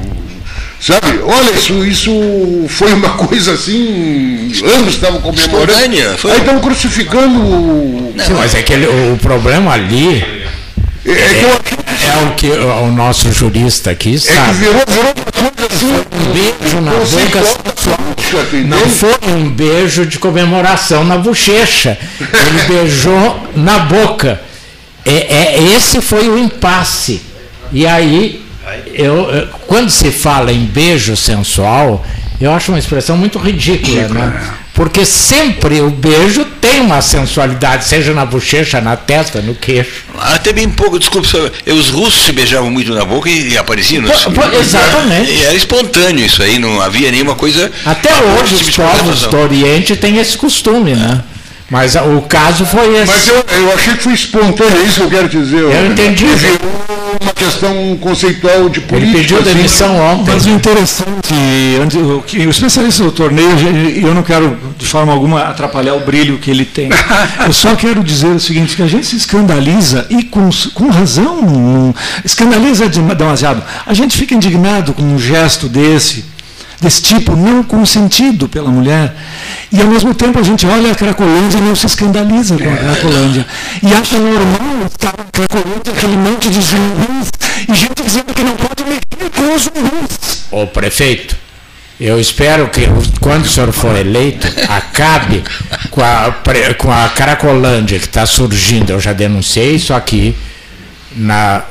[0.82, 1.20] Sabe?
[1.24, 4.52] Olha, isso, isso foi uma coisa assim.
[4.65, 6.17] Anos estavam comemorando.
[6.17, 6.32] Foi...
[6.32, 7.39] Aí estão crucificando.
[8.15, 10.41] Não, mas é que ele, o problema ali.
[11.06, 14.39] É, é, é, é o que o nosso jurista aqui sabe.
[14.39, 16.06] É que virou, virou uma coisa assim.
[16.12, 21.98] Um beijo na boca Não foi um beijo de comemoração na bochecha.
[22.20, 24.41] Ele beijou na boca.
[25.06, 27.22] É, é, esse foi o impasse.
[27.72, 28.40] E aí
[28.93, 32.06] eu, eu, quando se fala em beijo sensual,
[32.39, 34.41] eu acho uma expressão muito ridícula, né?
[34.58, 34.62] É.
[34.74, 40.06] Porque sempre o beijo tem uma sensualidade, seja na bochecha, na testa, no queixo.
[40.17, 41.28] Até bem pouco, desculpa,
[41.67, 44.04] os russos se beijavam muito na boca e, e apareciam.
[44.04, 45.30] Pô, pô, exatamente.
[45.30, 47.69] E era espontâneo isso aí, não havia nenhuma coisa.
[47.86, 51.21] Até hoje os povos do Oriente têm esse costume, né?
[51.69, 53.12] Mas o caso foi esse.
[53.12, 55.60] Mas eu, eu achei que foi espontâneo, é isso que eu quero dizer.
[55.60, 56.26] Eu entendi.
[57.19, 59.17] Uma questão conceitual de política.
[59.17, 59.54] Ele pediu assim.
[59.54, 60.34] demissão ontem.
[60.34, 61.34] Mas o interessante,
[61.97, 63.50] o que os especialistas do torneio,
[64.02, 66.89] eu não quero de forma alguma atrapalhar o brilho que ele tem.
[67.45, 71.93] Eu só quero dizer o seguinte, que a gente se escandaliza, e com, com razão,
[72.24, 73.63] escandaliza demasiado.
[73.86, 76.26] A gente fica indignado com um gesto desse,
[76.82, 79.15] desse tipo, não consentido pela mulher.
[79.72, 82.76] E ao mesmo tempo a gente olha a Cracolândia e não se escandaliza com a
[82.76, 83.46] Cracolândia.
[83.84, 87.30] E acha normal estar na Cracolândia aquele monte de zumbis
[87.70, 90.48] e gente dizendo que não pode mexer com os zumbis.
[90.50, 91.36] Ô prefeito,
[92.00, 92.88] eu espero que
[93.20, 95.44] quando o senhor for eleito, acabe
[95.91, 96.34] com a,
[96.78, 98.89] com a Cracolândia que está surgindo.
[98.89, 100.36] Eu já denunciei isso aqui
[101.15, 101.62] na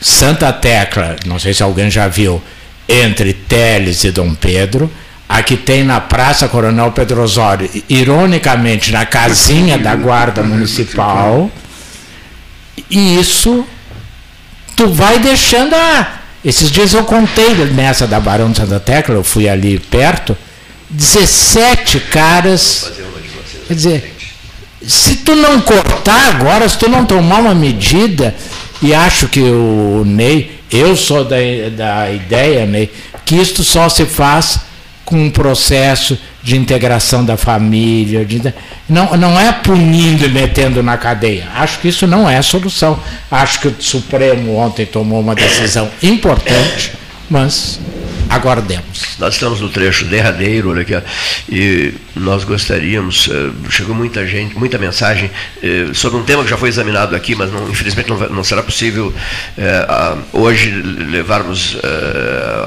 [0.00, 2.42] Santa Tecla, não sei se alguém já viu,
[2.88, 4.90] entre Teles e Dom Pedro
[5.28, 11.50] a que tem na Praça Coronel Pedro Osório, ironicamente na casinha da Guarda Municipal,
[12.88, 13.64] e isso
[14.74, 16.14] tu vai deixando a.
[16.42, 20.36] Esses dias eu contei nessa da Barão de Santa Tecla, eu fui ali perto,
[20.88, 22.90] 17 caras.
[23.66, 24.16] Quer dizer,
[24.86, 28.34] se tu não cortar agora, se tu não tomar uma medida,
[28.80, 31.36] e acho que o Ney, eu sou da,
[31.76, 32.90] da ideia, Ney,
[33.24, 34.60] que isto só se faz
[35.04, 38.24] com um processo de integração da família.
[38.24, 38.52] De,
[38.88, 41.48] não, não é punindo e metendo na cadeia.
[41.54, 43.00] Acho que isso não é a solução.
[43.30, 46.92] Acho que o Supremo ontem tomou uma decisão importante,
[47.28, 47.80] mas
[48.28, 49.16] aguardemos.
[49.18, 51.00] Nós estamos no trecho derradeiro, olha aqui, ó,
[51.48, 55.30] e nós gostaríamos, eh, chegou muita gente, muita mensagem
[55.62, 58.62] eh, sobre um tema que já foi examinado aqui, mas não, infelizmente não, não, será
[58.62, 59.12] possível
[59.56, 61.78] eh, a, hoje levarmos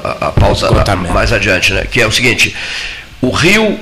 [0.02, 1.86] a, a pauta mais adiante, né?
[1.88, 2.54] que é o seguinte,
[3.20, 3.78] o Rio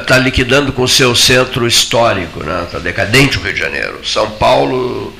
[0.00, 2.66] está liquidando com o seu centro histórico, está né?
[2.72, 4.00] Tá decadente o Rio de Janeiro.
[4.04, 5.14] São Paulo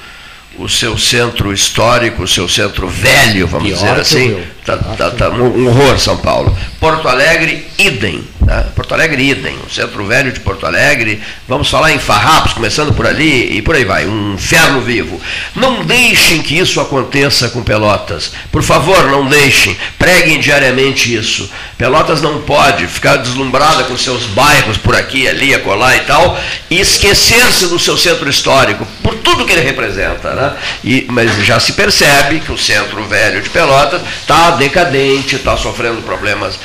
[0.59, 4.43] o seu centro histórico, o seu centro velho, vamos Pior dizer assim.
[4.65, 6.55] Tá, tá, tá, um horror São Paulo.
[6.81, 8.23] Porto Alegre, idem.
[8.47, 8.65] Tá?
[8.75, 9.57] Porto Alegre, idem.
[9.67, 13.75] O centro velho de Porto Alegre, vamos falar em farrapos, começando por ali e por
[13.75, 14.07] aí vai.
[14.07, 15.21] Um inferno vivo.
[15.57, 18.33] Não deixem que isso aconteça com Pelotas.
[18.53, 19.77] Por favor, não deixem.
[19.99, 21.51] Preguem diariamente isso.
[21.77, 26.39] Pelotas não pode ficar deslumbrada com seus bairros por aqui, ali, acolá e tal,
[26.71, 30.33] e esquecer-se do seu centro histórico, por tudo que ele representa.
[30.33, 30.53] Né?
[30.85, 36.03] E, mas já se percebe que o centro velho de Pelotas está decadente, está sofrendo
[36.03, 36.59] problemas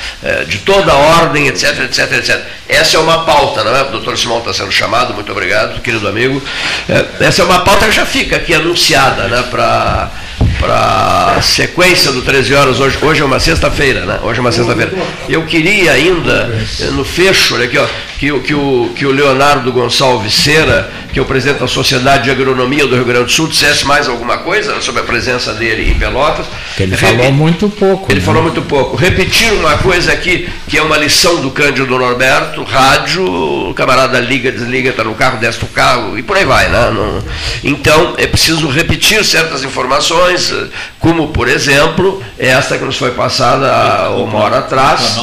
[0.46, 2.40] de toda ordem, etc, etc, etc.
[2.68, 3.82] Essa é uma pauta, não é?
[3.82, 6.42] O doutor Simão está sendo chamado, muito obrigado, querido amigo.
[6.88, 10.10] É, essa é uma pauta que já fica aqui anunciada né, para
[10.58, 14.18] para a sequência do 13 horas, hoje, hoje é uma sexta-feira, né?
[14.22, 14.92] Hoje é uma sexta-feira.
[15.28, 16.50] Eu queria ainda,
[16.92, 17.86] no fecho, olha aqui, ó,
[18.24, 22.30] que, que, o, que o Leonardo Gonçalves Cera, que é o presidente da Sociedade de
[22.30, 25.98] Agronomia do Rio Grande do Sul, dissesse mais alguma coisa sobre a presença dele em
[25.98, 26.46] Pelotas.
[26.76, 28.10] Que ele falou muito pouco.
[28.10, 28.26] Ele né?
[28.26, 28.96] falou muito pouco.
[28.96, 33.24] Repetir uma coisa aqui, que é uma lição do Cândido Norberto, rádio,
[33.70, 36.68] o camarada liga, desliga, está no carro, desce do carro, e por aí vai.
[36.68, 36.90] Né?
[36.90, 37.22] Não,
[37.62, 40.52] então, é preciso repetir certas informações,
[40.98, 45.16] como, por exemplo, esta que nos foi passada há uma hora atrás,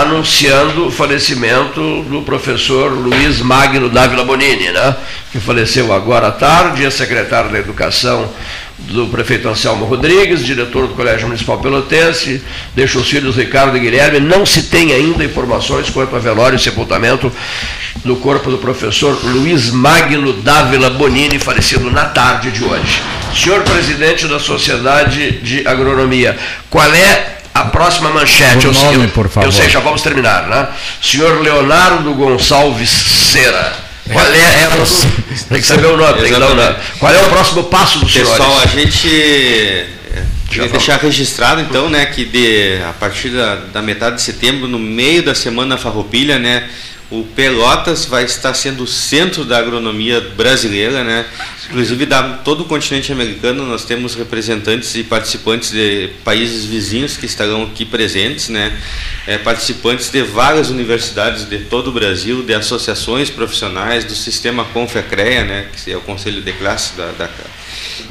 [0.00, 4.96] anunciando o falecimento do professor Luiz Magno Dávila Bonini, né?
[5.30, 8.28] que faleceu agora à tarde, é secretário da Educação
[8.76, 12.42] do prefeito Anselmo Rodrigues, diretor do Colégio Municipal Pelotense,
[12.74, 14.18] deixa os filhos Ricardo e Guilherme.
[14.18, 17.30] Não se tem ainda informações quanto a velório e sepultamento
[18.04, 23.00] do corpo do professor Luiz Magno Dávila Bonini, falecido na tarde de hoje.
[23.32, 26.36] Senhor presidente da Sociedade de Agronomia,
[26.68, 28.66] qual é a próxima manchete?
[28.66, 29.46] O nome, por favor.
[29.46, 30.68] Eu sei, já vamos terminar, né?
[31.00, 33.84] Senhor Leonardo Gonçalves Cera.
[34.12, 36.76] Qual é, é o, tem que saber o nome, tem que dar o nome.
[36.98, 38.28] Qual é o próximo passo do senhor?
[38.28, 39.08] Pessoal, a gente
[40.54, 44.78] Queria deixar registrado então, né, que de, a partir da, da, metade de setembro, no
[44.78, 46.68] meio da semana farroupilha, né,
[47.20, 51.24] o Pelotas vai estar sendo o centro da agronomia brasileira, né?
[51.68, 57.26] Inclusive da todo o continente americano nós temos representantes e participantes de países vizinhos que
[57.26, 58.76] estarão aqui presentes, né?
[59.26, 65.44] É, participantes de várias universidades de todo o Brasil, de associações profissionais, do sistema Confecreia,
[65.44, 65.68] né?
[65.72, 67.28] Que é o conselho de classe da, da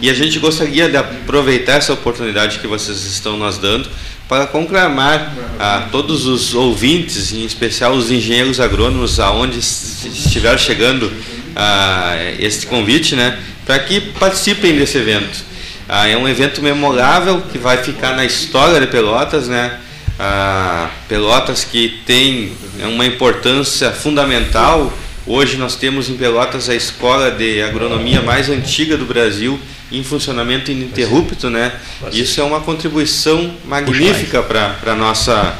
[0.02, 3.90] e a gente gostaria de aproveitar essa oportunidade que vocês estão nos dando
[4.28, 11.12] para conclamar a todos os ouvintes, em especial os engenheiros agrônomos, aonde estiver chegando
[11.56, 15.44] a este convite, né, para que participem desse evento.
[15.88, 19.80] Ah, é um evento memorável que vai ficar na história de Pelotas, né?
[20.18, 24.92] Ah, Pelotas que tem uma importância fundamental
[25.26, 29.58] Hoje nós temos em Pelotas a escola de agronomia mais antiga do Brasil
[29.90, 31.72] em funcionamento ininterrupto, né?
[32.12, 35.56] Isso é uma contribuição magnífica para a nossa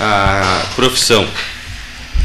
[0.00, 1.24] a profissão.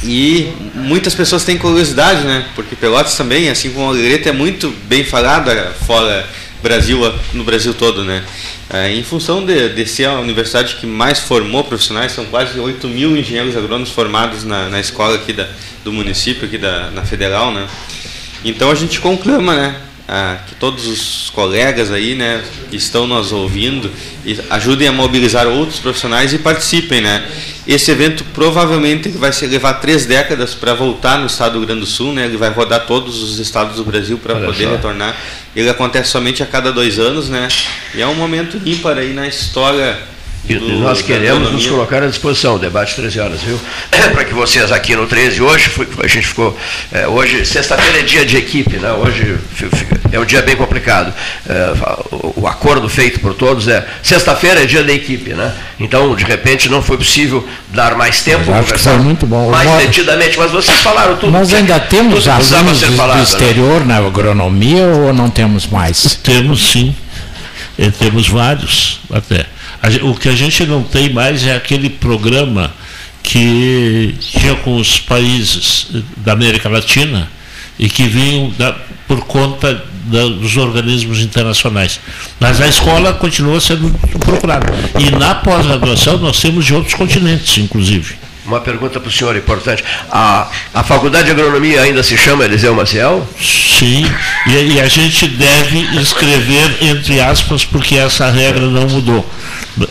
[0.04, 2.46] E muitas pessoas têm curiosidade, né?
[2.56, 6.28] Porque Pelotas também, assim como a Alegreta, é muito bem falada fora
[6.64, 7.00] Brasil,
[7.34, 8.24] no Brasil todo, né?
[8.72, 12.88] É, em função de, de ser a universidade que mais formou profissionais, são quase 8
[12.88, 15.48] mil engenheiros agrônomos formados na, na escola aqui da,
[15.84, 17.68] do município, aqui da, na Federal, né?
[18.46, 19.76] Então a gente conclama, né?
[20.48, 23.92] Que todos os colegas aí, né, que estão nos ouvindo,
[24.50, 27.26] ajudem a mobilizar outros profissionais e participem, né.
[27.68, 31.88] Esse evento provavelmente vai levar três décadas para voltar no estado do Rio Grande do
[31.88, 32.26] Sul, né.
[32.26, 34.72] Ele vai rodar todos os estados do Brasil para poder só.
[34.72, 35.16] retornar.
[35.56, 37.48] Ele acontece somente a cada dois anos, né.
[37.94, 39.98] E é um momento ímpar aí na história
[40.48, 43.60] e nós queremos nos colocar à disposição, o debate 13 horas, viu?
[44.12, 46.58] Para que vocês aqui no 13, hoje foi, a gente ficou.
[46.92, 48.92] É, hoje, sexta-feira é dia de equipe, né?
[48.94, 49.38] Hoje
[50.12, 51.14] é um dia bem complicado.
[51.48, 51.74] É,
[52.36, 55.54] o acordo feito por todos é sexta-feira é dia da equipe, né?
[55.80, 58.52] Então, de repente, não foi possível dar mais tempo.
[58.52, 59.52] acho que foi muito bom.
[59.52, 61.32] Mais detidamente, mas vocês falaram tudo.
[61.32, 63.24] Nós ainda temos alunos do, falado, do né?
[63.24, 64.00] exterior né?
[64.00, 66.16] na agronomia ou não temos mais?
[66.24, 66.96] Temos sim.
[67.78, 69.46] E temos vários até.
[70.04, 72.74] O que a gente não tem mais é aquele programa
[73.24, 75.88] que tinha com os países
[76.18, 77.30] da América Latina
[77.78, 78.76] e que vinham da,
[79.08, 82.00] por conta da, dos organismos internacionais.
[82.40, 83.90] Mas a escola continua sendo
[84.20, 84.74] procurada.
[84.98, 88.16] E na pós-graduação nós temos de outros continentes, inclusive.
[88.46, 89.84] Uma pergunta para o senhor importante.
[90.10, 93.28] A, a Faculdade de Agronomia ainda se chama Eliseu Maciel?
[93.40, 94.06] Sim,
[94.48, 99.30] e, e a gente deve escrever entre aspas, porque essa regra não mudou.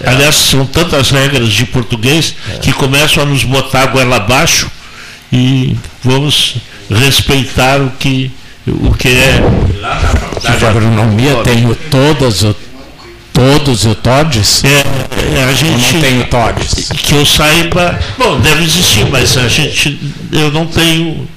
[0.03, 0.11] É.
[0.11, 2.59] Aliás, são tantas regras de português é.
[2.59, 4.71] que começam a nos botar a goela abaixo
[5.33, 6.57] e vamos
[6.91, 8.31] respeitar o que,
[8.67, 9.41] o que é.
[9.81, 12.45] Lá na faculdade de agronomia tem todas
[13.39, 14.65] todos os TODs?
[14.65, 15.95] É, é, a gente.
[15.95, 16.89] não tenho TODs.
[16.91, 17.99] Que eu saiba.
[18.19, 19.99] Bom, deve existir, mas a gente.
[20.33, 21.29] Eu não tenho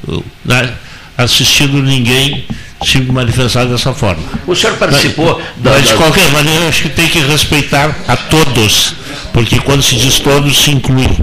[0.44, 0.74] né,
[1.16, 2.46] assistido ninguém
[2.84, 4.24] se manifestar dessa forma.
[4.48, 8.16] O senhor participou mas, da, mas de qualquer maneira, acho que tem que respeitar a
[8.16, 8.96] todos,
[9.34, 11.18] porque quando se diz todos, se inclui.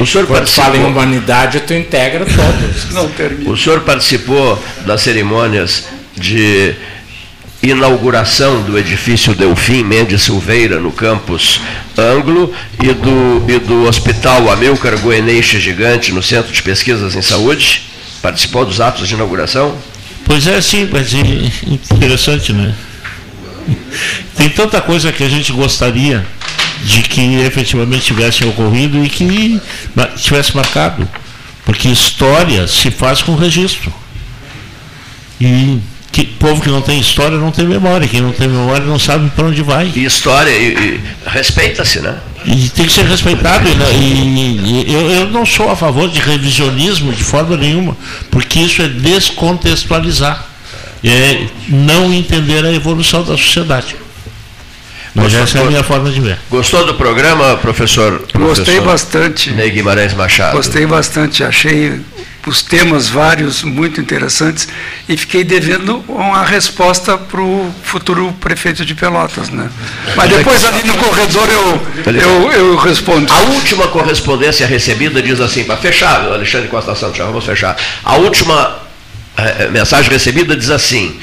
[0.00, 0.64] O senhor quando participou...
[0.64, 2.90] fala em humanidade, tu integra todos.
[2.92, 3.50] Não termina.
[3.50, 5.84] O senhor participou das cerimônias
[6.16, 6.74] de
[7.62, 11.60] inauguração do edifício Delfim Mendes Silveira no campus
[11.96, 17.82] Anglo e do, e do Hospital Amilcar Goeneixe Gigante no Centro de Pesquisas em Saúde?
[18.20, 19.76] Participou dos atos de inauguração?
[20.24, 21.18] Pois é, sim, mas é
[21.94, 22.74] interessante, né?
[24.36, 26.24] Tem tanta coisa que a gente gostaria
[26.82, 29.60] de que efetivamente tivesse ocorrido e que
[30.16, 31.08] tivesse marcado.
[31.64, 33.92] Porque história se faz com registro.
[35.40, 35.78] E
[36.12, 38.06] que povo que não tem história não tem memória.
[38.06, 39.90] Quem não tem memória não sabe para onde vai.
[39.94, 40.52] E história,
[41.26, 42.18] respeita-se, né?
[42.44, 43.66] E tem que ser respeitado.
[43.68, 47.96] E, e, eu, eu não sou a favor de revisionismo de forma nenhuma,
[48.30, 50.46] porque isso é descontextualizar.
[51.02, 53.96] É não entender a evolução da sociedade.
[55.14, 56.38] Mas Gostou, essa é a minha forma de ver.
[56.50, 58.24] Gostou do programa, professor?
[58.34, 59.50] Gostei professor bastante.
[59.52, 60.56] Ney Guimarães Machado.
[60.56, 61.44] Gostei bastante.
[61.44, 62.00] Achei
[62.46, 64.68] os temas vários muito interessantes
[65.08, 69.48] e fiquei devendo uma resposta para o futuro prefeito de Pelotas.
[69.48, 69.70] Né?
[70.14, 73.32] Mas depois ali no corredor eu, eu, eu respondo.
[73.32, 77.76] A última correspondência recebida diz assim, para fechar, Alexandre Costa Santos, já vamos fechar.
[78.02, 78.78] A última
[79.36, 81.18] é, mensagem recebida diz assim,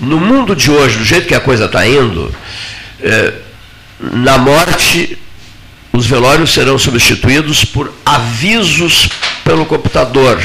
[0.00, 2.34] no mundo de hoje, do jeito que a coisa está indo,
[3.02, 3.32] é,
[4.00, 5.18] na morte
[5.92, 9.08] os velórios serão substituídos por avisos
[9.46, 10.42] pelo computador,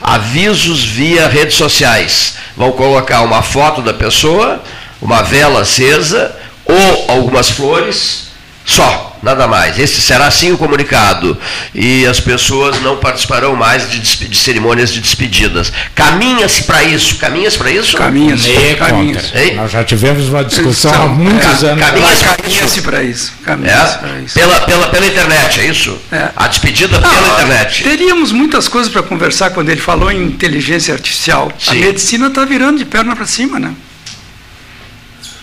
[0.00, 2.36] avisos via redes sociais.
[2.56, 4.62] Vão colocar uma foto da pessoa,
[5.02, 6.34] uma vela acesa
[6.64, 8.27] ou algumas flores,
[8.68, 9.78] só nada mais.
[9.78, 11.36] Esse será sim o comunicado.
[11.74, 15.72] E as pessoas não participarão mais de, de cerimônias de despedidas.
[15.94, 17.16] Caminha-se para isso?
[17.16, 17.96] Caminha-se para isso?
[17.96, 18.76] Caminha-se.
[18.76, 19.20] Caminha
[19.56, 21.84] Nós já tivemos uma discussão há muitos é, anos.
[21.84, 23.32] Caminha-se para isso.
[23.42, 24.34] Caminha é, isso.
[24.34, 25.98] Pela, pela, pela internet, é isso?
[26.12, 26.28] É.
[26.36, 27.82] A despedida não, pela internet.
[27.82, 31.50] Teríamos muitas coisas para conversar quando ele falou em inteligência artificial.
[31.58, 31.70] Sim.
[31.70, 33.72] A medicina está virando de perna para cima, né?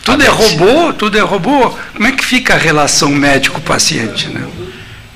[0.05, 1.73] Tudo é robô, tudo é robô.
[1.93, 4.47] Como é que fica a relação médico-paciente, né?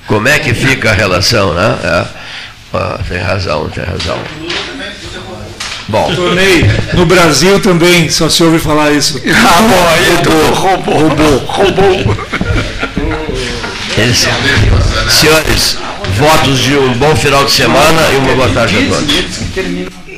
[0.08, 1.78] Como é que fica a relação, né?
[1.84, 2.06] É.
[2.74, 4.18] Ah, tem razão, tem razão.
[5.88, 6.12] Bom.
[6.16, 9.22] Tornei, no Brasil também só se ouve falar isso.
[9.30, 12.16] Ah, bom, aí robô, robô, robô.
[13.96, 14.28] Eles,
[15.08, 15.78] senhores,
[16.18, 20.09] votos de um bom final de semana e uma boa tarde a todos.